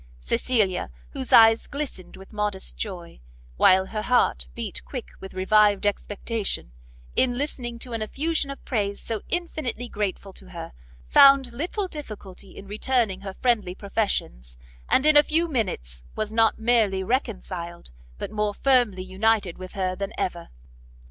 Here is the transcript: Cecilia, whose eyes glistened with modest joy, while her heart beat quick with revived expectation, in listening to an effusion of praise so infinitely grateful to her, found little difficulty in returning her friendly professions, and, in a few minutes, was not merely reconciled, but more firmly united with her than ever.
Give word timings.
Cecilia, 0.19 0.89
whose 1.11 1.31
eyes 1.31 1.67
glistened 1.67 2.17
with 2.17 2.33
modest 2.33 2.75
joy, 2.75 3.19
while 3.57 3.85
her 3.85 4.01
heart 4.01 4.47
beat 4.55 4.83
quick 4.83 5.09
with 5.19 5.35
revived 5.35 5.85
expectation, 5.85 6.71
in 7.15 7.37
listening 7.37 7.77
to 7.77 7.93
an 7.93 8.01
effusion 8.01 8.49
of 8.49 8.65
praise 8.65 8.99
so 8.99 9.21
infinitely 9.29 9.87
grateful 9.87 10.33
to 10.33 10.49
her, 10.49 10.73
found 11.07 11.53
little 11.53 11.87
difficulty 11.87 12.57
in 12.57 12.65
returning 12.65 13.21
her 13.21 13.35
friendly 13.35 13.75
professions, 13.75 14.57
and, 14.89 15.05
in 15.05 15.15
a 15.15 15.21
few 15.21 15.47
minutes, 15.47 16.03
was 16.15 16.33
not 16.33 16.57
merely 16.57 17.03
reconciled, 17.03 17.91
but 18.17 18.31
more 18.31 18.55
firmly 18.55 19.03
united 19.03 19.59
with 19.59 19.73
her 19.73 19.95
than 19.95 20.13
ever. 20.17 20.49